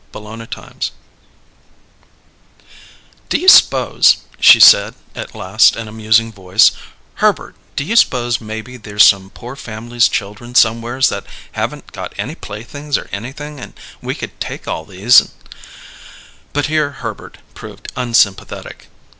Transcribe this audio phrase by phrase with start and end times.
[0.13, 0.89] CHAPTER EIGHT
[3.29, 6.71] "Do you s'pose," she said, at last, in a musing voice:
[7.21, 12.33] "Herbert, do you s'pose maybe there's some poor family's children somewheres that haven't got any
[12.33, 15.21] playthings or anything and we could take all these"
[16.53, 18.87] But here Herbert proved unsympathetic.